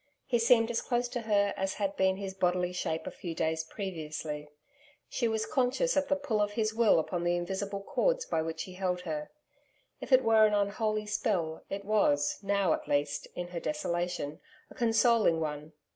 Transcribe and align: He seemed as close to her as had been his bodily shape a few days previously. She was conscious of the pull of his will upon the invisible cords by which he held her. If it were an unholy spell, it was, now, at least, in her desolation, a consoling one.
He 0.25 0.39
seemed 0.39 0.71
as 0.71 0.81
close 0.81 1.07
to 1.09 1.21
her 1.21 1.53
as 1.55 1.75
had 1.75 1.95
been 1.95 2.17
his 2.17 2.33
bodily 2.33 2.73
shape 2.73 3.05
a 3.05 3.11
few 3.11 3.35
days 3.35 3.63
previously. 3.63 4.49
She 5.07 5.27
was 5.27 5.45
conscious 5.45 5.95
of 5.95 6.07
the 6.07 6.15
pull 6.15 6.41
of 6.41 6.53
his 6.53 6.73
will 6.73 6.97
upon 6.97 7.23
the 7.23 7.35
invisible 7.35 7.83
cords 7.83 8.25
by 8.25 8.41
which 8.41 8.63
he 8.63 8.73
held 8.73 9.01
her. 9.01 9.29
If 9.99 10.11
it 10.11 10.23
were 10.23 10.47
an 10.47 10.55
unholy 10.55 11.05
spell, 11.05 11.63
it 11.69 11.85
was, 11.85 12.39
now, 12.41 12.73
at 12.73 12.87
least, 12.87 13.27
in 13.35 13.49
her 13.49 13.59
desolation, 13.59 14.39
a 14.71 14.73
consoling 14.73 15.39
one. 15.39 15.73